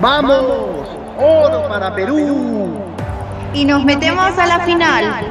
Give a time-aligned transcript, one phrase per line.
[0.00, 0.88] ¡Vamos!
[1.18, 2.70] ¡Oro para Perú!
[3.52, 5.26] Y nos metemos a la final.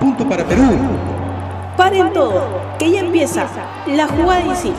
[0.00, 0.78] Punto para Perú.
[1.76, 2.42] Paren todo,
[2.78, 3.46] que ya empieza
[3.86, 4.72] la jugada sí.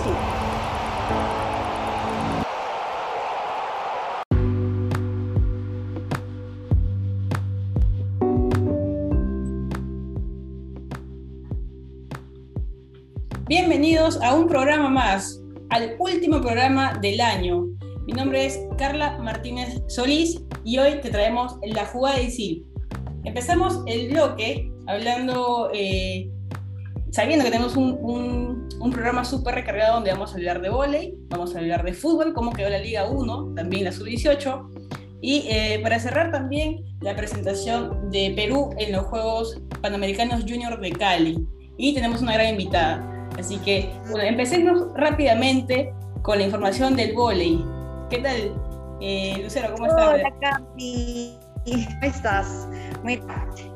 [13.48, 15.40] Bienvenidos a un programa más,
[15.70, 17.73] al último programa del año.
[18.06, 22.66] Mi nombre es Carla Martínez Solís y hoy te traemos la jugada de ISIL.
[23.24, 26.30] Empezamos el bloque hablando, eh,
[27.12, 31.60] sabiendo que tenemos un, programa súper recargado donde vamos a hablar de volei, vamos a
[31.60, 36.32] hablar de fútbol, cómo quedó la Liga 1, también la Sub-18, y eh, para cerrar
[36.32, 41.48] también la presentación de Perú en los Juegos Panamericanos Junior de Cali.
[41.78, 43.30] Y tenemos una gran invitada.
[43.40, 47.64] Así que, bueno, empecemos rápidamente con la información del volei.
[48.14, 48.54] ¿Qué tal,
[49.02, 49.74] eh, Lucero?
[49.74, 50.14] ¿Cómo estás?
[50.14, 51.40] Hola, Capi.
[51.66, 52.68] ¿Cómo estás?
[53.04, 53.24] Mira,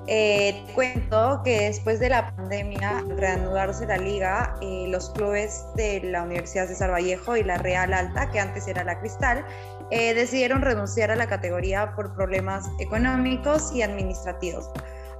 [0.06, 6.02] eh, te cuento que después de la pandemia, reanudarse la liga, eh, los clubes de
[6.04, 9.44] la Universidad César Vallejo y la Real Alta, que antes era la Cristal,
[9.90, 14.70] eh, decidieron renunciar a la categoría por problemas económicos y administrativos.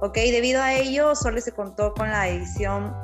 [0.00, 0.14] ¿ok?
[0.14, 2.94] Debido a ello, solo se contó con la edición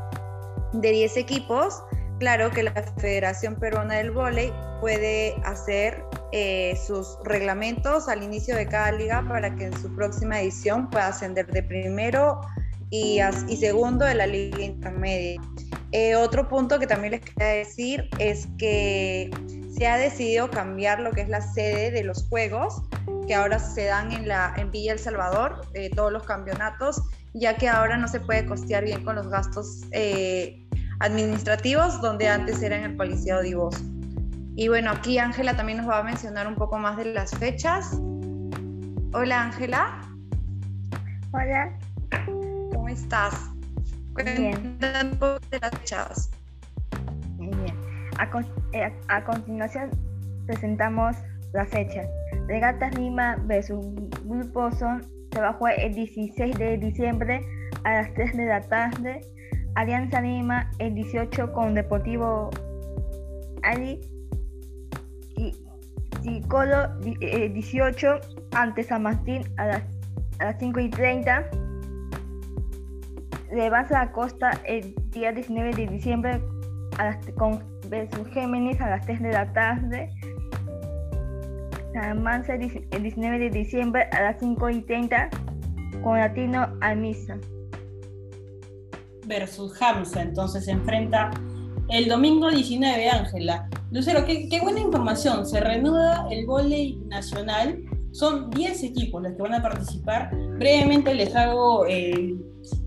[0.75, 1.83] de 10 equipos,
[2.19, 8.67] claro que la Federación Peruana del Voley puede hacer eh, sus reglamentos al inicio de
[8.67, 12.41] cada liga para que en su próxima edición pueda ascender de primero
[12.91, 13.21] y,
[13.59, 15.41] segundo de la liga intermedia.
[15.93, 19.31] Eh, otro punto que también les quería decir es que
[19.77, 22.83] se ha decidido cambiar lo que es la sede de los juegos,
[23.27, 27.97] que ahora se dan en Villa El Salvador, eh, todos los campeonatos, ya que ahora
[27.97, 30.64] no se puede costear bien con los gastos eh,
[31.01, 33.83] administrativos, donde antes era en el Coliseo Divos.
[34.57, 37.99] Y bueno, aquí Ángela también nos va a mencionar un poco más de las fechas.
[39.13, 40.01] Hola Ángela.
[41.33, 41.77] Hola.
[42.73, 43.51] ¿Cómo estás?
[44.17, 44.79] Bien.
[44.81, 46.31] un poco de las fechas.
[47.39, 47.77] Bien.
[48.19, 48.31] A,
[48.73, 49.91] eh, a, continuación
[50.47, 51.17] presentamos
[51.53, 52.07] las fechas.
[52.47, 53.85] Regatas Lima versus
[54.25, 55.03] Grupo Son
[55.35, 57.41] se jugar el 16 de diciembre
[57.83, 59.21] a las 3 de la tarde.
[59.75, 62.51] Alianza Lima el 18 con Deportivo
[63.63, 64.01] Ali
[66.25, 68.21] y Colo 18
[68.53, 69.83] ante San Martín a las,
[70.39, 71.51] a las 5 y 30.
[73.53, 76.41] Levanta la Costa el día 19 de diciembre
[76.99, 80.11] a las, con versus Géminis a las 3 de la tarde.
[81.93, 85.31] San Mansa el 19 de diciembre a las 5 y 30
[86.03, 87.37] con Latino a Misa.
[89.27, 91.31] Versus Hamza, entonces se enfrenta
[91.91, 93.69] el domingo 19, Ángela.
[93.91, 95.47] Lucero, qué, qué, buena información.
[95.47, 97.83] Se reanuda el volei nacional.
[98.13, 100.31] Son 10 equipos los que van a participar.
[100.59, 102.39] Brevemente les hago el,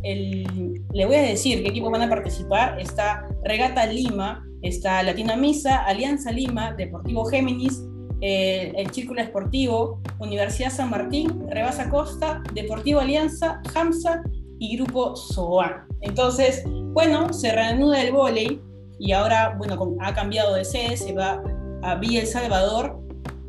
[0.03, 2.79] el, le voy a decir qué equipos van a participar.
[2.79, 7.83] Está Regata Lima, está Latina Misa, Alianza Lima, Deportivo Géminis,
[8.21, 14.23] eh, el Círculo Esportivo, Universidad San Martín, Rebasa Costa, Deportivo Alianza, Hamza
[14.59, 15.87] y Grupo SOA.
[16.01, 16.63] Entonces,
[16.93, 18.61] bueno, se reanuda el vóley
[18.99, 21.41] y ahora, bueno, ha cambiado de sede, se va
[21.83, 22.99] a Villa El Salvador.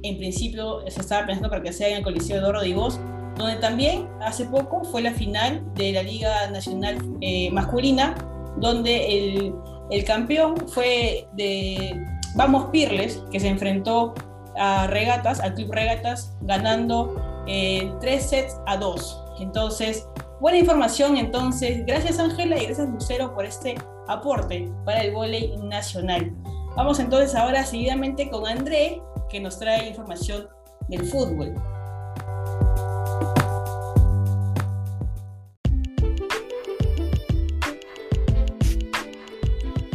[0.03, 3.01] En principio se estaba pensando para que sea en el Coliseo de Oro de Ivos,
[3.37, 8.15] donde también hace poco fue la final de la Liga Nacional eh, Masculina,
[8.59, 9.55] donde el,
[9.91, 12.01] el campeón fue de
[12.35, 14.15] Vamos Pirles, que se enfrentó
[14.57, 17.15] a Regatas, al Club Regatas, ganando
[17.47, 19.23] eh, tres sets a dos.
[19.41, 20.07] Entonces,
[20.41, 21.17] buena información.
[21.17, 23.77] Entonces, gracias Ángela y gracias Lucero por este
[24.07, 26.33] aporte para el vóley nacional.
[26.77, 30.49] Vamos entonces ahora seguidamente con André, que nos trae información
[30.89, 31.55] del fútbol.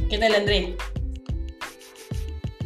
[0.10, 0.76] ¿Qué tal, André?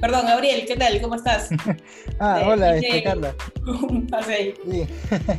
[0.01, 0.99] Perdón, Gabriel, ¿qué tal?
[1.01, 1.49] ¿Cómo estás?
[2.19, 3.33] ah, hola, este, Carla.
[4.11, 4.87] Pase sí.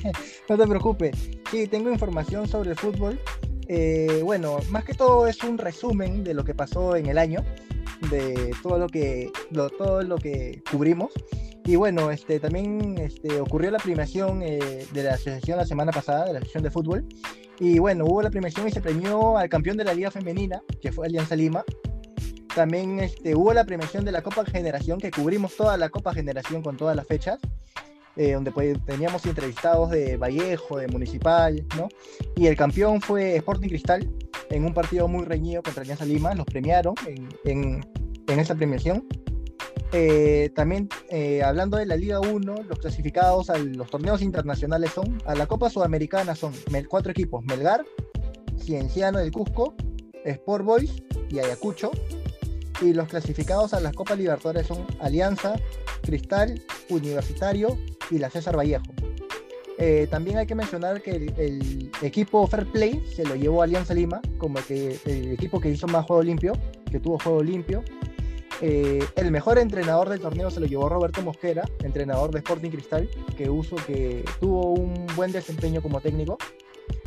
[0.49, 1.38] no te preocupes.
[1.51, 3.19] Sí, tengo información sobre el fútbol.
[3.69, 7.45] Eh, bueno, más que todo es un resumen de lo que pasó en el año,
[8.11, 9.31] de todo lo que,
[9.79, 11.13] todo lo que cubrimos.
[11.65, 16.27] Y bueno, este, también este, ocurrió la premiación eh, de la asociación la semana pasada,
[16.27, 17.05] de la asociación de fútbol.
[17.59, 20.93] Y bueno, hubo la premiación y se premió al campeón de la Liga Femenina, que
[20.93, 21.65] fue Alianza Lima,
[22.55, 26.63] también este, hubo la premiación de la Copa Generación, que cubrimos toda la Copa Generación
[26.63, 27.39] con todas las fechas,
[28.19, 31.89] eh, donde pues, teníamos entrevistados de Vallejo, de Municipal, ¿no?
[32.35, 34.11] Y el campeón fue Sporting Cristal,
[34.51, 37.81] en un partido muy reñido contra Alianza Lima, los premiaron en,
[38.27, 39.07] en, esa premiación.
[39.93, 45.23] Eh, también eh, hablando de la Liga 1, los clasificados a los torneos internacionales son,
[45.25, 46.53] a la Copa Sudamericana son
[46.89, 47.85] cuatro equipos, Melgar,
[48.59, 49.77] Cienciano del Cusco,
[50.25, 51.93] Sport Boys y Ayacucho.
[52.81, 55.55] Y los clasificados a las Copas Libertadores son Alianza,
[56.03, 57.77] Cristal, Universitario
[58.11, 58.85] y la César Vallejo.
[59.79, 63.95] Eh, también hay que mencionar que el, el equipo Fair Play se lo llevó Alianza
[63.95, 66.53] Lima, como que el equipo que hizo más juego limpio,
[66.91, 67.85] que tuvo juego limpio.
[68.61, 73.09] Eh, el mejor entrenador del torneo se lo llevó Roberto Mosquera, entrenador de Sporting Cristal,
[73.37, 76.39] que, uso, que tuvo un buen desempeño como técnico.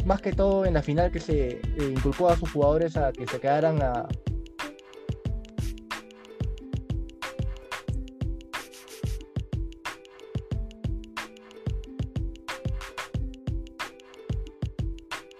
[0.05, 1.61] Más que todo en la final que se eh,
[1.95, 4.07] inculcó a sus jugadores a que se quedaran a,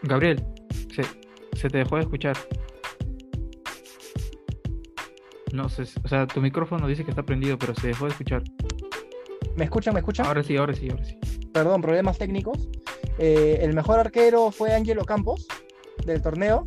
[0.04, 0.44] Gabriel,
[0.94, 1.04] se,
[1.58, 2.38] se te dejó de escuchar.
[5.54, 8.42] No sé, o sea, tu micrófono dice que está prendido, pero se dejó de escuchar.
[9.58, 9.94] ¿Me escuchan?
[9.94, 10.26] ¿Me escuchan?
[10.26, 11.18] Ahora sí, ahora sí, ahora sí.
[11.54, 12.70] Perdón, problemas técnicos.
[13.20, 15.48] Eh, el mejor arquero fue Ángelo Campos
[16.06, 16.66] del torneo.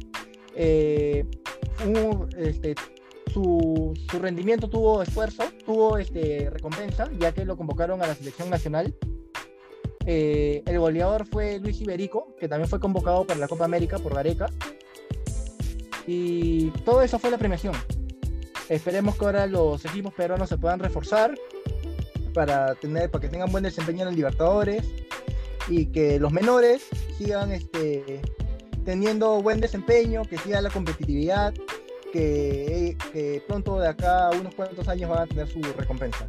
[0.54, 1.25] Eh,
[1.86, 2.75] un- este,
[3.32, 8.50] su, su rendimiento tuvo esfuerzo, tuvo este, recompensa, ya que lo convocaron a la selección
[8.50, 8.94] nacional.
[10.06, 14.15] Eh, el goleador fue Luis Iberico, que también fue convocado para la Copa América por
[14.15, 14.47] Gareca.
[16.06, 17.75] Y todo eso fue la premiación.
[18.69, 21.35] Esperemos que ahora los equipos peruanos se puedan reforzar
[22.33, 24.85] para, tener, para que tengan buen desempeño en el Libertadores
[25.69, 26.87] y que los menores
[27.17, 28.21] sigan este,
[28.85, 31.55] teniendo buen desempeño, que siga la competitividad,
[32.12, 36.27] que, que pronto de acá a unos cuantos años van a tener su recompensa.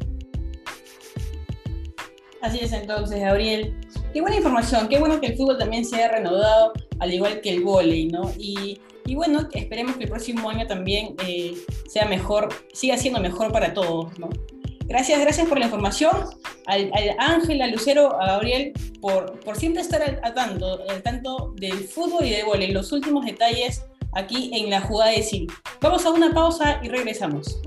[2.42, 3.74] Así es entonces, Gabriel.
[4.12, 7.50] Qué buena información, qué bueno que el fútbol también se haya reanudado, al igual que
[7.50, 8.32] el vóley, ¿no?
[8.38, 8.80] Y,
[9.14, 11.54] bueno, esperemos que el próximo año también eh,
[11.88, 14.28] sea mejor, siga siendo mejor para todos, ¿no?
[14.86, 16.12] Gracias, gracias por la información.
[16.66, 21.56] Al, al Ángel, a Lucero, a Gabriel, por, por siempre estar al, al tanto, al
[21.56, 25.46] del fútbol y del vóley, los últimos detalles aquí en la jugada de Sil.
[25.80, 27.60] Vamos a una pausa y regresamos.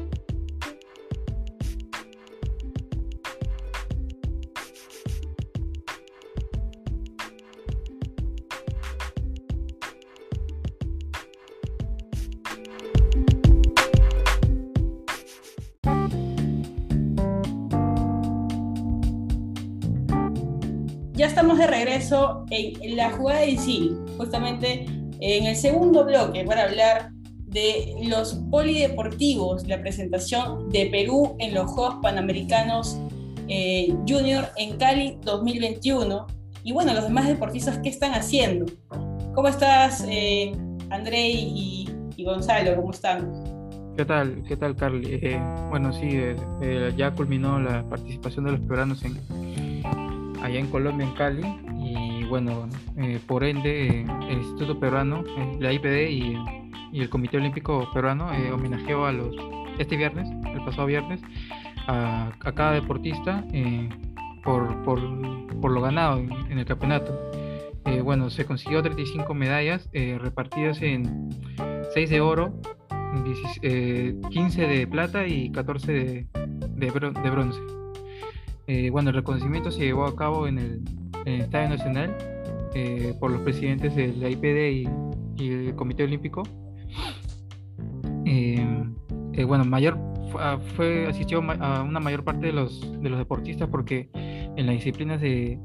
[21.39, 24.85] Estamos de regreso en la jugada de sí, justamente
[25.21, 27.11] en el segundo bloque para hablar
[27.45, 32.99] de los polideportivos, la presentación de Perú en los Juegos Panamericanos
[33.47, 36.27] eh, Junior en Cali 2021
[36.65, 38.65] y bueno, los demás deportistas, ¿qué están haciendo?
[39.33, 40.51] ¿Cómo estás, eh,
[40.89, 42.75] André y, y Gonzalo?
[42.75, 43.31] ¿Cómo están?
[43.99, 44.43] ¿Qué tal?
[44.47, 45.19] ¿Qué tal, Carly?
[45.21, 49.17] Eh, bueno, sí, eh, eh, ya culminó la participación de los peruanos en,
[50.41, 51.43] allá en Colombia, en Cali,
[51.77, 56.37] y bueno, eh, por ende, el Instituto Peruano, eh, la IPD y,
[56.91, 59.35] y el Comité Olímpico Peruano eh, homenajeó a los,
[59.77, 61.21] este viernes, el pasado viernes,
[61.87, 63.89] a, a cada deportista eh,
[64.43, 67.17] por, por, lo ganado en, el campeonato.
[67.85, 71.29] Eh, bueno, se consiguió 35 medallas eh, repartidas en
[71.93, 72.53] 6 de oro,
[73.23, 76.27] 16 eh, 15 de plata y 14 de,
[76.75, 77.78] de bronce.
[78.69, 80.81] Eh, bueno, el reconocimiento se llevó a cabo en el,
[81.25, 82.15] en el Estadio Nacional
[82.75, 84.87] eh, por los presidentes de la IPD
[85.37, 86.43] y, y el Comité Olímpico.
[88.25, 88.63] Eh,
[89.33, 89.97] eh, bueno, mayor
[90.37, 94.75] ah, fue- asistió a una mayor parte de los, de los deportistas porque en las
[94.75, 95.57] disciplinas de,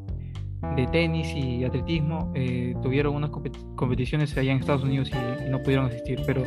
[0.77, 5.51] de tenis y atletismo eh, tuvieron unas compet- competiciones allá en Estados Unidos y, y
[5.51, 6.43] no pudieron asistir, pero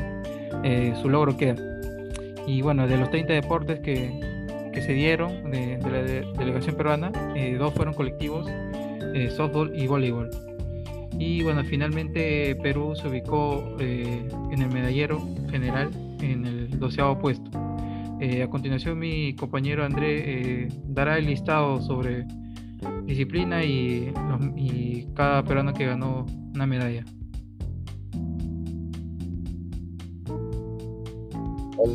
[0.63, 1.55] eh, su logro queda.
[2.47, 4.19] Y bueno, de los 30 deportes que,
[4.77, 8.45] que se dieron de, la de- delegación peruana, eh, dos fueron colectivos,
[9.15, 10.29] eh, softball y voleibol.
[11.17, 15.19] Y bueno, finalmente Perú se ubicó eh, en el medallero
[15.49, 15.89] general
[16.21, 17.49] en el doceavo puesto.
[17.55, 22.25] A continuación mi compañero André dará el listado sobre
[23.05, 24.13] disciplina y,
[25.15, 27.03] cada peruano que ganó una medalla.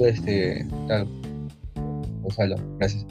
[0.01, 1.07] Este, tal,
[2.23, 3.07] Gonzalo, gracias.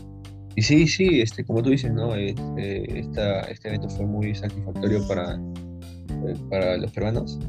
[0.55, 2.13] Y sí, sí, este, como tú dices, ¿no?
[2.15, 7.39] Este, esta- este evento fue muy satisfactorio para, eh, para los peruanos.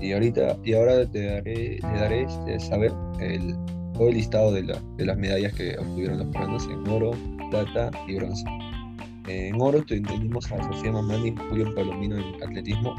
[0.00, 3.54] Y ahorita, y ahora te daré, te daré este, saber el,
[3.94, 7.12] todo el listado de, la- de las medallas que obtuvieron los peruanos en oro,
[7.50, 8.44] plata y bronce.
[9.28, 12.94] En oro tenemos a Sofía Mamani Julio Palomino en atletismo,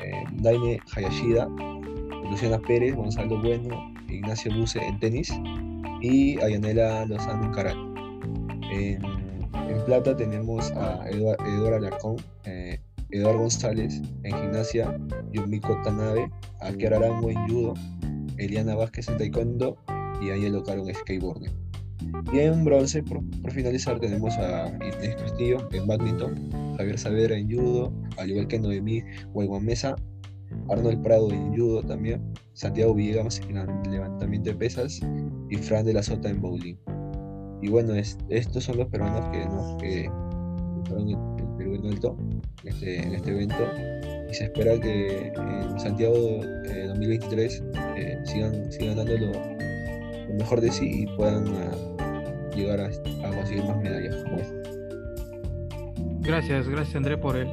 [0.00, 1.48] eh, Daine Hayashida,
[2.30, 5.30] Luciana Pérez, Gonzalo Bueno, Ignacio Luce en tenis,
[6.00, 7.78] y a Yanela Lozano karate.
[8.70, 14.98] En, en plata tenemos a Eduardo, Eduardo Alarcón, eh, Eduardo González en gimnasia,
[15.32, 17.74] Yumiko Tanabe, a Kiara Arango en judo,
[18.36, 19.76] Eliana Vázquez en taekwondo
[20.20, 21.52] y Angelo Caro en skateboarding.
[22.32, 27.50] Y en bronce, por, por finalizar, tenemos a Inés Castillo en badminton, Javier Saavedra en
[27.50, 29.02] judo, al igual que Noemí
[29.60, 29.96] Mesa,
[30.68, 32.22] Arnold Prado en judo también,
[32.54, 33.54] Santiago Villegas en
[33.90, 35.00] levantamiento de pesas
[35.50, 36.76] y Fran de la Sota en bowling.
[37.62, 39.76] Y bueno, es- estos son los peruanos que, ¿no?
[39.78, 40.04] que
[40.96, 42.16] el, el Perú en alto
[42.64, 43.56] este, en este evento
[44.30, 46.14] y se espera que en Santiago
[46.66, 47.62] eh, 2023
[47.96, 53.30] eh, sigan, sigan dando lo, lo mejor de sí y puedan ah, llegar a, a
[53.34, 54.16] conseguir más medallas.
[56.20, 57.48] Gracias, gracias André por el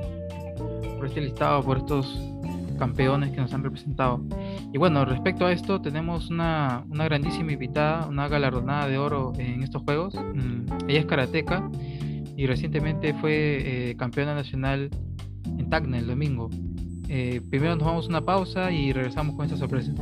[0.98, 2.08] por este listado, por estos
[2.75, 4.22] campeones que nos han representado.
[4.74, 9.63] Y bueno, respecto a esto, tenemos una, una grandísima invitada, una galardonada de oro en
[9.63, 10.15] estos juegos.
[10.15, 11.70] Mm, Ella es karateca
[12.38, 14.89] y recientemente fue eh, campeona nacional
[15.46, 16.50] en Tacna el domingo.
[17.08, 19.94] Eh, primero nos vamos a una pausa y regresamos con esta sorpresa.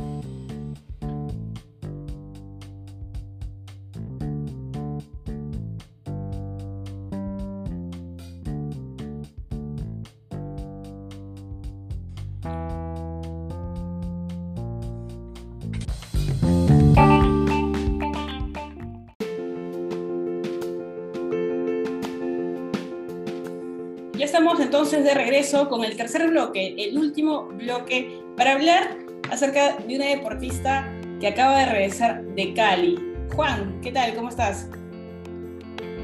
[24.74, 28.96] Entonces de regreso con el tercer bloque, el último bloque, para hablar
[29.30, 32.98] acerca de una deportista que acaba de regresar de Cali.
[33.36, 34.16] Juan, ¿qué tal?
[34.16, 34.68] ¿Cómo estás?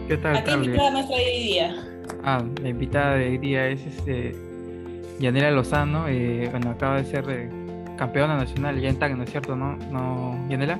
[0.06, 1.84] ¿Qué tal, ¿A qué invitada nuestra de hoy día?
[2.22, 4.36] Ah, la invitada de hoy día es este,
[5.18, 6.06] Yanela Lozano.
[6.06, 7.50] eh, bueno, acaba de ser eh,
[7.98, 9.56] campeona nacional ya en Tacna, ¿no es cierto?
[9.56, 10.78] ¿No, no Yanela?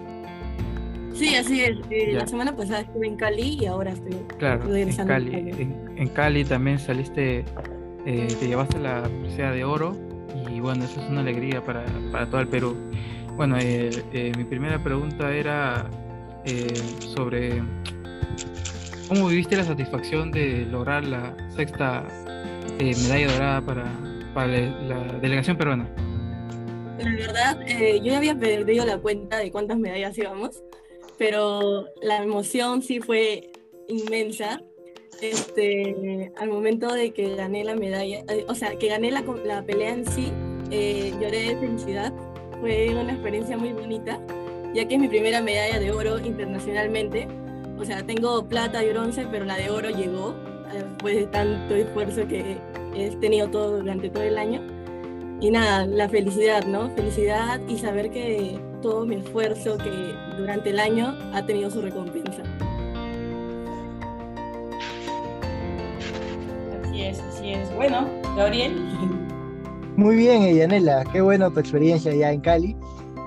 [1.13, 1.77] Sí, así es.
[1.91, 2.13] Eh.
[2.13, 6.45] La semana pasada estuve en Cali y ahora estoy Claro, en Cali, en, en Cali
[6.45, 7.45] también saliste,
[8.07, 9.97] eh, te llevaste la presea de oro
[10.51, 12.77] y bueno, eso es una alegría para, para todo el Perú.
[13.37, 15.89] Bueno, eh, eh, mi primera pregunta era
[16.45, 16.75] eh,
[17.15, 17.63] sobre
[19.09, 22.07] cómo viviste la satisfacción de lograr la sexta
[22.79, 23.85] eh, medalla dorada para,
[24.35, 25.89] para la, la delegación peruana.
[26.99, 30.63] La verdad, eh, yo ya había perdido la cuenta de cuántas medallas íbamos,
[31.17, 33.51] pero la emoción sí fue
[33.89, 34.63] inmensa.
[35.21, 39.63] Este, al momento de que gané la medalla, eh, o sea, que gané la, la
[39.63, 40.33] pelea en sí,
[40.71, 42.13] eh, lloré de felicidad.
[42.61, 44.19] Fue una experiencia muy bonita,
[44.75, 47.29] ya que es mi primera medalla de oro internacionalmente.
[47.79, 50.35] O sea, tengo plata y bronce, pero la de oro llegó
[50.73, 52.57] eh, después de tanto esfuerzo que
[52.95, 54.63] he tenido todo durante todo el año.
[55.41, 56.91] Y nada, la felicidad, ¿no?
[56.91, 59.91] Felicidad y saber que todo mi esfuerzo que
[60.39, 62.43] durante el año ha tenido su recompensa.
[67.11, 67.75] Es, es.
[67.75, 68.73] Bueno, Gabriel.
[69.97, 72.77] Muy bien, Yanela, qué bueno tu experiencia allá en Cali.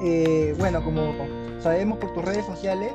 [0.04, 1.14] Eh, bueno, como
[1.60, 2.92] sabemos por tus redes sociales,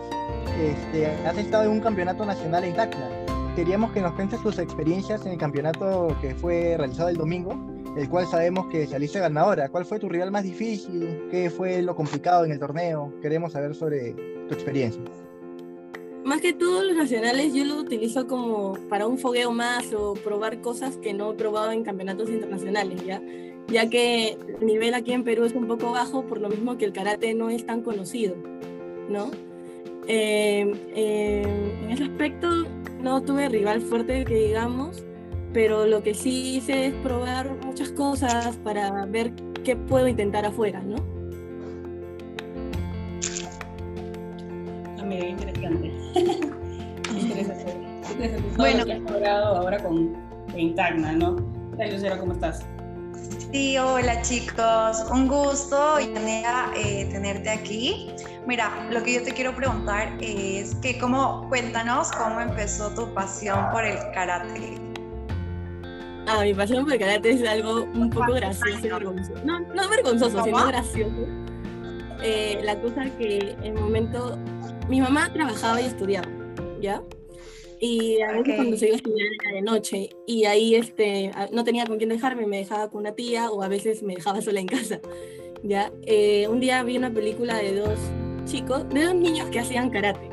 [0.60, 3.08] este, has estado en un campeonato nacional en Tacna.
[3.54, 7.54] Queríamos que nos cuentes tus experiencias en el campeonato que fue realizado el domingo,
[7.96, 9.68] el cual sabemos que saliste ganadora.
[9.68, 11.28] ¿Cuál fue tu rival más difícil?
[11.30, 13.12] ¿Qué fue lo complicado en el torneo?
[13.20, 14.12] Queremos saber sobre
[14.48, 15.02] tu experiencia.
[16.28, 20.60] Más que todo los nacionales yo lo utilizo como para un fogueo más o probar
[20.60, 23.22] cosas que no he probado en campeonatos internacionales, ¿ya?
[23.68, 26.84] Ya que el nivel aquí en Perú es un poco bajo, por lo mismo que
[26.84, 28.36] el karate no es tan conocido,
[29.08, 29.30] ¿no?
[30.06, 32.50] Eh, eh, en ese aspecto
[33.00, 35.02] no tuve rival fuerte que digamos,
[35.54, 39.32] pero lo que sí hice es probar muchas cosas para ver
[39.64, 41.17] qué puedo intentar afuera, ¿no?
[45.08, 45.86] Mira, interesante.
[47.10, 47.88] interesante.
[48.56, 48.80] Bueno.
[48.80, 50.14] lo que has logrado ahora con
[50.54, 51.36] en Tacna, ¿no?
[51.70, 52.18] ¿Qué tal, Lucero?
[52.18, 52.64] ¿Cómo estás?
[53.50, 58.10] Sí, hola chicos, un gusto, Yanela, eh, tenerte aquí.
[58.46, 63.70] Mira, lo que yo te quiero preguntar es que cómo, cuéntanos cómo empezó tu pasión
[63.72, 64.78] por el karate.
[66.26, 69.40] Ah, mi pasión por el karate es algo un poco gracioso y vergonzoso.
[69.44, 71.26] No, no vergonzoso, sino gracioso.
[72.22, 74.36] Eh, la cosa que en el momento,
[74.88, 76.28] mi mamá trabajaba y estudiaba,
[76.80, 77.02] ¿ya?
[77.80, 78.56] Y a veces Ok.
[78.56, 81.98] cuando se iba a estudiar era de noche y ahí este, a- no tenía con
[81.98, 85.00] quién dejarme, me dejaba con una tía o a veces me dejaba sola en casa,
[85.62, 85.92] ¿ya?
[86.06, 87.98] Eh, un día vi una película de dos
[88.46, 90.28] chicos, de dos niños que hacían karate,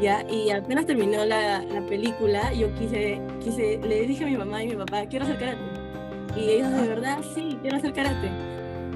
[0.00, 0.24] ¿ya?
[0.30, 4.68] Y apenas terminó la, la película, yo quise, quise, le dije a mi mamá y
[4.68, 5.62] mi papá, quiero hacer karate.
[6.36, 8.28] Y ellos, de verdad, sí, quiero hacer karate.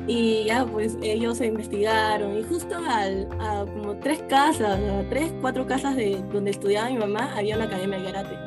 [0.07, 5.33] Y ya, pues ellos se investigaron y justo al, a como tres casas, a tres,
[5.41, 8.39] cuatro casas de donde estudiaba mi mamá, había una academia de karate.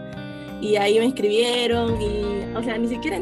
[0.62, 3.20] Y ahí me inscribieron y, o sea, ni siquiera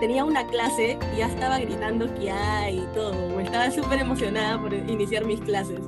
[0.00, 3.40] tenía una clase y ya estaba gritando que hay y todo.
[3.40, 5.80] Estaba súper emocionada por iniciar mis clases.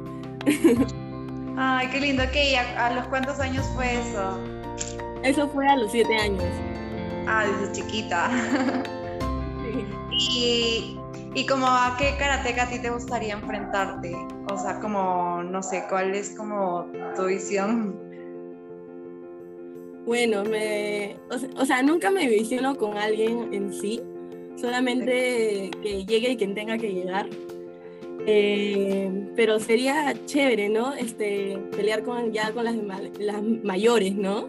[1.56, 2.22] Ay, qué lindo.
[2.32, 2.56] ¿Qué?
[2.56, 4.38] ¿A, ¿A los cuántos años fue eso?
[5.22, 6.44] Eso fue a los siete años.
[7.26, 8.30] Ah, desde chiquita.
[10.22, 10.99] Y,
[11.34, 14.14] y como a qué karateca a ti te gustaría enfrentarte?
[14.50, 17.94] O sea, como, no sé, ¿cuál es como tu visión?
[20.06, 24.02] Bueno, me, o, sea, o sea, nunca me visiono con alguien en sí,
[24.56, 27.28] solamente que llegue y quien tenga que llegar.
[28.26, 30.94] Eh, pero sería chévere, ¿no?
[30.94, 32.74] Este, pelear con, ya con las,
[33.18, 34.48] las mayores, ¿no?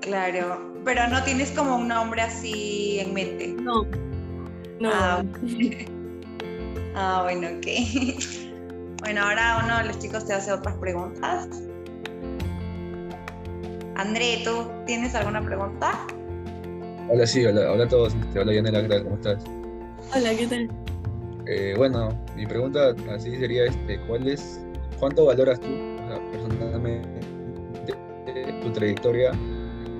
[0.00, 3.48] Claro, pero no tienes como un nombre así en mente.
[3.48, 3.86] No.
[4.80, 4.90] No.
[4.92, 5.24] Ah,
[6.94, 7.66] ah, bueno, ok.
[9.04, 11.46] Bueno, ahora uno de los chicos te hace otras preguntas.
[13.96, 16.06] André, ¿tú tienes alguna pregunta?
[17.10, 18.14] Hola, sí, hola, hola a todos.
[18.14, 19.02] Este, hola, Yanela.
[19.02, 19.44] ¿Cómo estás?
[20.16, 20.70] Hola, ¿qué tal?
[21.46, 24.64] Eh, bueno, mi pregunta así sería, este, ¿cuál es,
[24.98, 27.20] cuánto valoras tú, o sea, personalmente,
[28.62, 29.32] tu trayectoria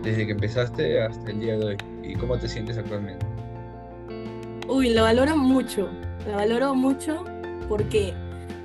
[0.03, 1.77] desde que empezaste hasta el día de hoy?
[2.03, 3.34] ¿Y cómo te sientes actualmente?
[4.69, 5.91] Uy, lo valoro mucho,
[6.27, 7.25] lo valoro mucho,
[7.69, 8.15] ¿por qué?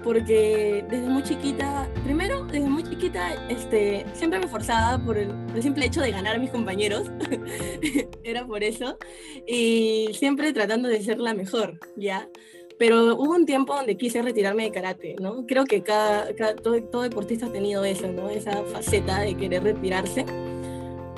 [0.01, 5.85] Porque desde muy chiquita, primero, desde muy chiquita, este, siempre me esforzaba por el, simple
[5.85, 7.11] hecho de ganar a mis compañeros,
[8.23, 8.97] era por eso,
[9.45, 12.29] y siempre tratando de ser la mejor, ¿ya?
[12.77, 15.45] Pero hubo un tiempo donde quise retirarme de karate, ¿no?
[15.45, 18.29] Creo que cada, cada- todo deportista ha tenido eso, ¿no?
[18.29, 20.25] Esa faceta de querer retirarse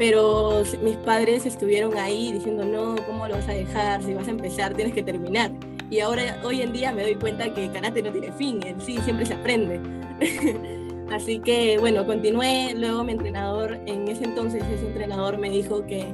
[0.01, 4.01] pero mis padres estuvieron ahí diciendo, no, ¿cómo lo vas a dejar?
[4.01, 5.51] Si vas a empezar, tienes que terminar.
[5.91, 8.97] Y ahora, hoy en día me doy cuenta que karate no tiene fin, en sí
[9.03, 9.79] siempre se aprende.
[11.11, 16.07] Así que, bueno, continué, luego mi entrenador, en ese entonces ese entrenador me dijo que,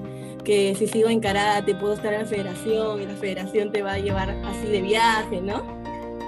[0.44, 3.94] que si sigo en karate puedo estar en la federación y la federación te va
[3.94, 5.64] a llevar así de viaje, ¿no?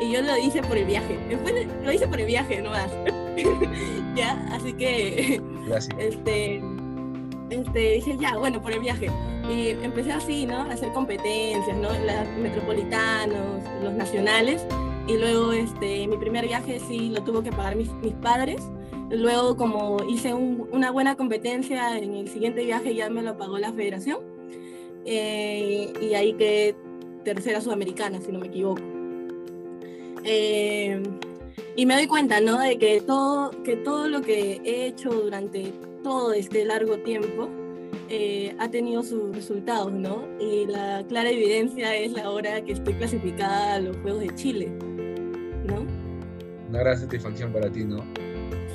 [0.01, 2.89] Y yo lo hice por el viaje, Después lo hice por el viaje nomás.
[4.15, 5.97] ya, así que Gracias.
[5.99, 6.61] este,
[7.49, 9.09] este, dije, ya, bueno, por el viaje.
[9.49, 10.57] Y empecé así, ¿no?
[10.57, 11.89] A hacer competencias, ¿no?
[11.89, 14.65] Los metropolitanos, los nacionales.
[15.07, 18.61] Y luego, este, mi primer viaje sí lo tuvo que pagar mis, mis padres.
[19.09, 23.57] Luego, como hice un- una buena competencia, en el siguiente viaje ya me lo pagó
[23.57, 24.19] la federación.
[25.05, 26.75] Eh, y ahí quedé
[27.23, 28.81] tercera sudamericana, si no me equivoco.
[30.23, 31.01] Eh,
[31.75, 32.59] y me doy cuenta, ¿no?
[32.59, 35.71] De que todo, que todo lo que he hecho durante
[36.03, 37.49] todo este largo tiempo
[38.09, 40.27] eh, ha tenido sus resultados, ¿no?
[40.39, 44.71] Y la clara evidencia es la hora que estoy clasificada a los Juegos de Chile,
[45.65, 45.85] ¿no?
[46.69, 48.03] Una gran satisfacción para ti, ¿no?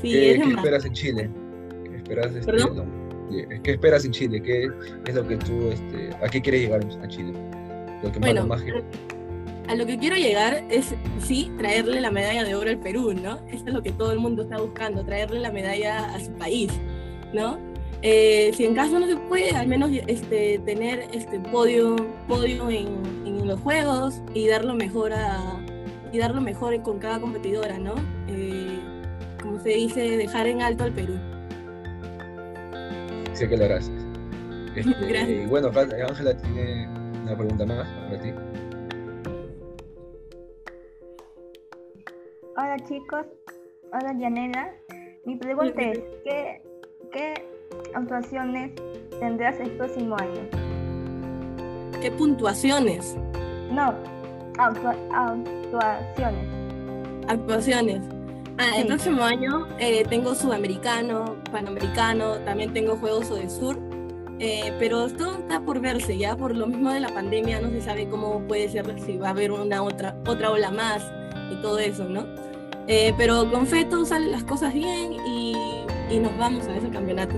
[0.00, 1.30] Sí, ¿Qué, es qué esperas en Chile?
[1.84, 2.86] ¿Qué esperas, este, no?
[3.62, 4.42] ¿Qué esperas en Chile?
[4.42, 4.70] ¿Qué
[5.06, 7.32] es lo que tú, este, a qué quieres llegar a Chile?
[8.02, 8.62] Lo que más, Bueno, lo más
[9.66, 13.40] a lo que quiero llegar es, sí, traerle la medalla de oro al Perú, ¿no?
[13.50, 16.70] Esto es lo que todo el mundo está buscando, traerle la medalla a su país,
[17.34, 17.58] ¿no?
[18.02, 21.96] Eh, si en caso no se puede, al menos este, tener este podio,
[22.28, 22.86] podio en,
[23.26, 25.58] en los juegos y dar lo mejor a
[26.14, 27.94] y dar lo mejor con cada competidora, ¿no?
[28.28, 28.78] Eh,
[29.42, 31.14] como se dice, dejar en alto al Perú.
[33.32, 33.90] sé que lo harás.
[34.76, 35.44] Este, Gracias.
[35.44, 36.88] y bueno, Ángela tiene
[37.24, 38.32] una pregunta más para ti.
[42.56, 43.26] Hola chicos,
[43.92, 44.72] hola Yanela.
[45.24, 46.62] Mi pregunta es, ¿qué,
[47.14, 47.32] qué
[47.94, 48.72] actuaciones
[49.20, 50.40] tendrás el próximo año?
[52.02, 53.16] ¿Qué puntuaciones?
[53.70, 53.94] No,
[54.58, 56.44] actua- actuaciones.
[57.28, 58.02] Actuaciones.
[58.58, 58.88] Ah, el Sí.
[58.88, 63.78] próximo año eh, tengo sudamericano, panamericano, también tengo Juegos del Sur,
[64.40, 67.80] eh, pero todo está por verse, ya por lo mismo de la pandemia no se
[67.80, 71.02] sabe cómo puede ser, si va a haber una otra, otra ola más
[71.52, 72.24] y todo eso, ¿no?
[72.86, 75.54] Eh, pero con fe todo salen las cosas bien y,
[76.10, 77.36] y nos vamos a ese campeonato.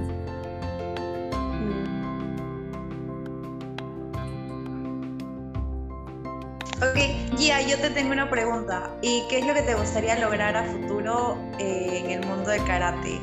[6.76, 8.94] Ok, Gia, yo te tengo una pregunta.
[9.00, 12.62] ¿Y qué es lo que te gustaría lograr a futuro eh, en el mundo del
[12.64, 13.18] karate?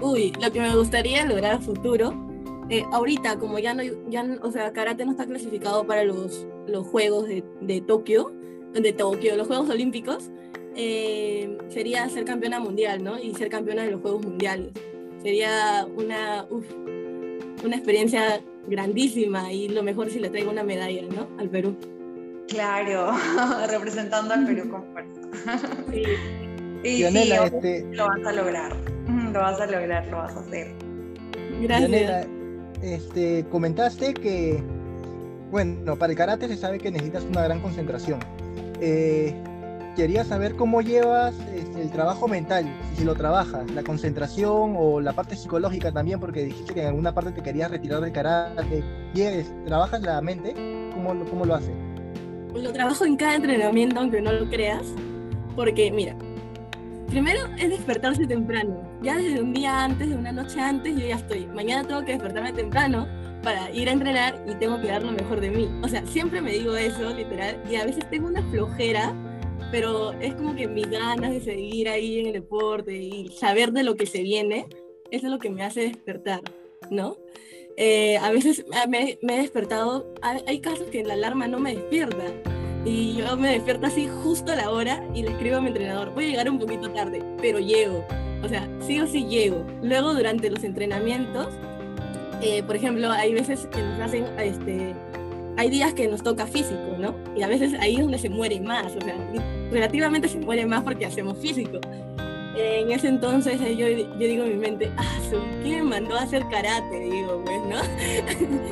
[0.00, 2.14] Uy, lo que me gustaría lograr a futuro,
[2.68, 6.86] eh, ahorita como ya no, ya, o sea, karate no está clasificado para los, los
[6.86, 8.32] Juegos de, de Tokio,
[8.72, 10.30] de Tokio, los Juegos Olímpicos,
[10.76, 13.18] eh, sería ser campeona mundial, ¿no?
[13.18, 14.70] Y ser campeona de los Juegos Mundiales.
[15.22, 16.64] Sería una, uf,
[17.64, 21.28] una experiencia grandísima y lo mejor si le traigo una medalla, ¿no?
[21.38, 21.76] Al Perú.
[22.48, 23.12] Claro,
[23.70, 25.20] representando al Perú con fuerza.
[26.84, 28.76] Y Dianela, sí, este- lo vas a lograr.
[29.32, 30.72] Lo vas a lograr, lo vas a hacer.
[31.60, 32.26] Gracias.
[32.82, 34.62] Este, comentaste que,
[35.50, 38.20] bueno, para el karate se sabe que necesitas una gran concentración.
[38.80, 39.34] Eh,
[39.96, 45.12] quería saber cómo llevas este, el trabajo mental, si lo trabajas, la concentración o la
[45.12, 48.84] parte psicológica también, porque dijiste que en alguna parte te querías retirar del karate.
[49.14, 50.54] ¿Quieres- ¿Trabajas la mente?
[50.94, 51.74] ¿Cómo, cómo lo haces?
[52.54, 54.84] Lo trabajo en cada entrenamiento, aunque no lo creas,
[55.56, 56.14] porque mira,
[57.08, 58.80] primero es despertarse temprano.
[59.02, 61.46] Ya desde un día antes, de una noche antes, yo ya estoy.
[61.48, 63.06] Mañana tengo que despertarme temprano
[63.42, 65.68] para ir a entrenar y tengo que dar lo mejor de mí.
[65.82, 69.12] O sea, siempre me digo eso, literal, y a veces tengo una flojera,
[69.70, 73.82] pero es como que mis ganas de seguir ahí en el deporte y saber de
[73.82, 74.66] lo que se viene,
[75.10, 76.40] eso es lo que me hace despertar,
[76.90, 77.16] ¿no?
[77.76, 81.74] Eh, a veces me, me he despertado, hay, hay casos que la alarma no me
[81.74, 82.24] despierta
[82.86, 86.14] y yo me despierto así justo a la hora y le escribo a mi entrenador,
[86.14, 88.06] voy a llegar un poquito tarde, pero llego,
[88.44, 89.66] o sea, sí o sí llego.
[89.82, 91.48] Luego durante los entrenamientos,
[92.42, 94.94] eh, por ejemplo, hay veces que nos hacen, este,
[95.56, 97.14] hay días que nos toca físico, ¿no?
[97.36, 99.16] Y a veces ahí es donde se muere más, o sea,
[99.70, 101.80] relativamente se muere más porque hacemos físico.
[102.58, 105.18] En ese entonces eh, yo, yo digo en mi mente, ah,
[105.62, 107.00] ¿quién me mandó a hacer karate?
[107.00, 107.76] Digo, pues, ¿no?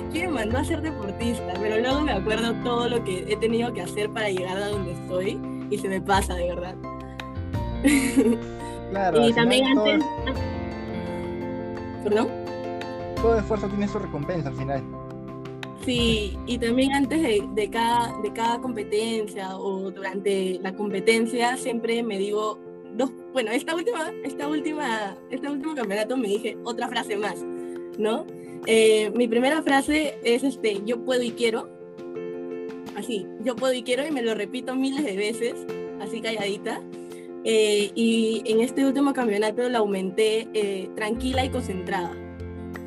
[0.12, 1.52] ¿Quién me mandó a ser deportista?
[1.60, 4.92] Pero luego me acuerdo todo lo que he tenido que hacer para llegar a donde
[4.92, 5.38] estoy
[5.70, 6.74] y se me pasa, de verdad.
[8.90, 10.08] Claro, y también final todo, antes...
[12.04, 12.28] ¿Perdón?
[13.20, 14.84] todo esfuerzo tiene su recompensa al final.
[15.84, 22.58] Sí, y también antes de, cada competencia o durante la competencia siempre me digo
[22.96, 27.36] dos, bueno, esta última, esta última, este último campeonato me dije otra frase más,
[27.98, 28.24] ¿no?
[28.66, 31.68] Eh, mi primera frase es este, yo puedo y quiero,
[32.96, 35.54] así, yo puedo y quiero y me lo repito miles de veces,
[36.00, 36.80] así calladita.
[37.46, 42.10] Eh, y en este último campeonato lo aumenté eh, tranquila y concentrada.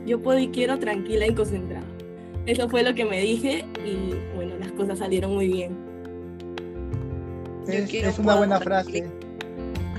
[0.07, 1.76] Yo puedo y quiero tranquila y concentrada.
[2.47, 5.77] Eso fue lo que me dije y bueno, las cosas salieron muy bien.
[7.67, 9.05] Es, una buena frase.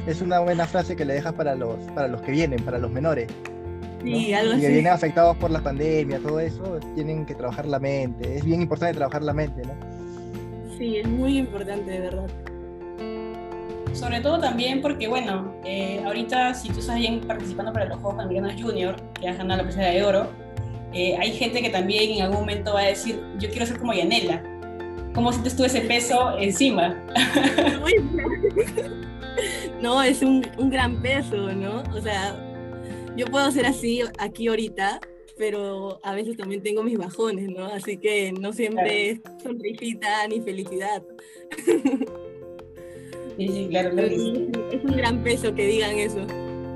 [0.07, 2.91] Es una buena frase que le dejas para los, para los que vienen, para los
[2.91, 3.29] menores.
[4.03, 4.05] ¿no?
[4.17, 4.73] Sí, algo Y que así.
[4.75, 8.37] vienen afectados por la pandemia, todo eso, tienen que trabajar la mente.
[8.37, 9.75] Es bien importante trabajar la mente, ¿no?
[10.79, 12.29] Sí, es muy importante, de verdad.
[13.93, 18.15] Sobre todo también porque, bueno, eh, ahorita si tú estás bien participando para los Juegos
[18.17, 20.29] Panamericanos Junior, que has ganado la presea de oro,
[20.93, 23.93] eh, hay gente que también en algún momento va a decir, yo quiero ser como
[23.93, 24.43] Yanela.
[25.15, 27.05] ¿Cómo sientes tú ese peso encima?
[29.81, 31.83] No, es un, un gran peso, ¿no?
[31.95, 32.37] O sea,
[33.17, 35.01] yo puedo ser así aquí ahorita,
[35.37, 37.67] pero a veces también tengo mis bajones, ¿no?
[37.67, 41.03] Así que no siempre es sonrisita ni felicidad.
[43.37, 44.49] Sí, sí, claro, claro sí.
[44.73, 46.27] Es un gran peso que digan eso,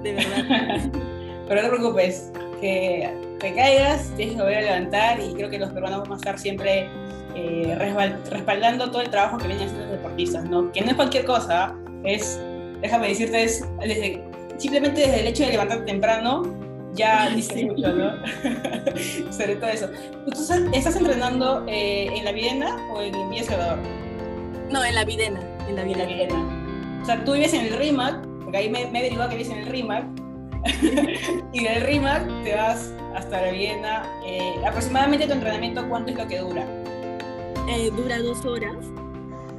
[0.02, 0.90] de verdad.
[1.48, 5.58] Pero no te preocupes, que te caigas, tienes que volver a levantar y creo que
[5.58, 6.88] los peruanos vamos a estar siempre
[7.34, 10.70] eh, respal- respaldando todo el trabajo que vienen haciendo los deportistas, ¿no?
[10.72, 11.74] Que no es cualquier cosa,
[12.04, 12.40] es,
[12.80, 14.22] déjame decirte, es desde,
[14.58, 16.42] simplemente desde el hecho de levantarte temprano,
[16.94, 17.64] ya dice Sí.
[17.66, 18.12] mucho, ¿no?
[19.32, 19.88] Sobre todo eso.
[20.26, 20.40] ¿Tú
[20.72, 23.78] estás, entrenando eh, en la Videna o en Villa Salvador?
[24.70, 26.06] No, en la videna, en la En la videna.
[26.06, 26.98] Videna.
[27.02, 29.50] O sea, tú vives en el RIMAC, porque ahí me, me he averiguado que vives
[29.52, 30.04] en el RIMAC,
[31.52, 34.04] y del RIMAC te vas hasta la Viena.
[34.24, 36.66] Eh, aproximadamente tu entrenamiento, ¿cuánto es lo que dura?
[37.68, 38.76] Eh, dura dos horas,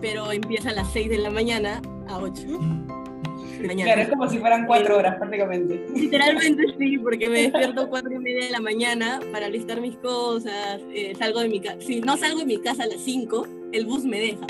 [0.01, 3.93] pero empieza a las 6 de la mañana a 8 de la mañana.
[3.93, 5.85] Claro, es como si fueran cuatro horas prácticamente.
[5.95, 10.81] Literalmente sí, porque me despierto cuatro y media de la mañana para listar mis cosas,
[10.93, 11.79] eh, salgo de mi casa.
[11.79, 14.45] Si no salgo de mi casa a las 5, el bus me deja.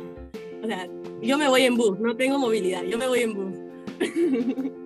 [0.64, 0.88] O sea,
[1.22, 4.74] yo me voy en bus, no tengo movilidad, yo me voy en bus.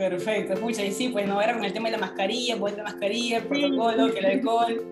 [0.00, 2.84] Perfecto, escucha, y sí, pues no era con el tema de la mascarilla, pues la
[2.84, 4.82] mascarilla, el protocolo, que el alcohol,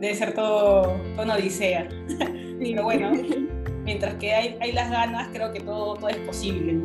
[0.00, 1.86] debe ser todo, todo una odisea.
[2.54, 2.70] Sí.
[2.70, 3.10] Pero bueno,
[3.84, 6.80] mientras que hay, hay las ganas, creo que todo, todo es posible.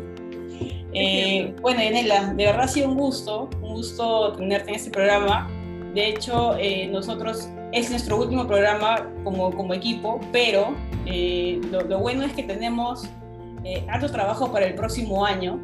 [0.94, 5.48] Eh, bueno, Yanela, de verdad ha sido un gusto, un gusto tenerte en este programa.
[5.94, 12.00] De hecho, eh, nosotros es nuestro último programa como, como equipo, pero eh, lo, lo
[12.00, 13.08] bueno es que tenemos
[13.64, 15.60] eh, harto trabajo para el próximo año.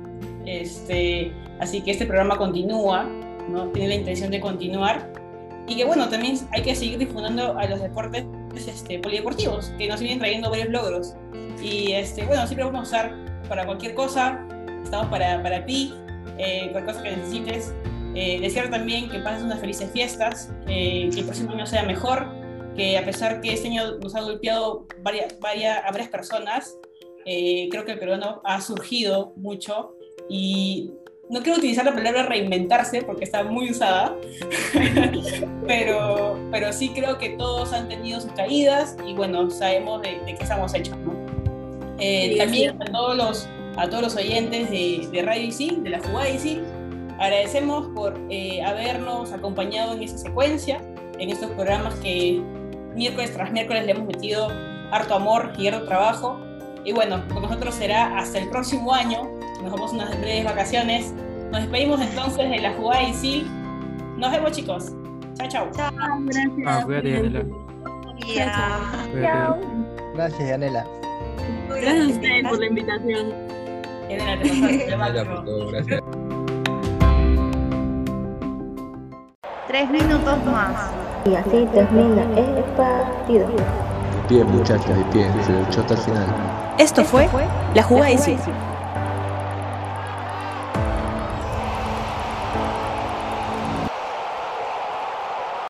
[0.45, 3.03] Este, así que este programa continúa,
[3.49, 3.67] ¿no?
[3.69, 5.11] tiene la intención de continuar.
[5.67, 9.99] Y que bueno, también hay que seguir difundiendo a los deportes este, polideportivos, que nos
[9.99, 11.15] vienen trayendo varios logros.
[11.61, 14.45] Y este, bueno, siempre vamos a estar para cualquier cosa,
[14.83, 15.93] estamos para, para ti,
[16.37, 17.73] eh, cualquier cosa que necesites.
[18.13, 22.27] Eh, desear también que pases unas felices fiestas, eh, que el próximo año sea mejor
[22.75, 26.77] que a pesar que este año nos ha golpeado varias, varias, varias personas,
[27.25, 29.95] eh, creo que el peruano ha surgido mucho
[30.29, 30.91] y
[31.29, 34.15] no quiero utilizar la palabra reinventarse porque está muy usada,
[35.67, 40.35] pero, pero sí creo que todos han tenido sus caídas y bueno, sabemos de, de
[40.35, 40.97] qué estamos hechos.
[40.97, 41.13] ¿no?
[41.99, 45.77] Eh, Sí, también así a todos los, a todos los oyentes de, de Radio IC,
[45.83, 46.61] de la jugada IC,
[47.19, 50.81] agradecemos por eh, habernos acompañado en esta secuencia,
[51.17, 52.41] en estos programas que
[52.93, 54.49] miércoles tras miércoles le hemos metido
[54.91, 56.39] harto amor y harto trabajo.
[56.83, 59.34] Y bueno, con nosotros será hasta el próximo año.
[59.61, 61.13] Nos vamos unas breves vacaciones.
[61.51, 63.45] Nos despedimos entonces de la jugada IC.
[64.17, 64.91] Nos vemos chicos.
[65.35, 65.67] Chao, chao.
[65.75, 65.91] Chao.
[66.67, 67.43] Ah, cuídate, Yanela.
[68.35, 68.79] Ya.
[69.11, 69.67] Cuídate.
[70.15, 70.85] Gracias, Yanela.
[71.69, 73.33] Gracias a ustedes por la invitación.
[74.09, 75.35] Elena, te de Gracias máximo.
[75.35, 76.01] por todo, gracias.
[79.67, 80.91] Tres minutos más.
[81.25, 83.47] Y así termina el partido.
[83.47, 85.27] De pie, muchachos, de pie.
[85.45, 86.25] Se luchó hasta el final.
[86.77, 87.27] Esto fue
[87.73, 88.37] La Jugada y Sí.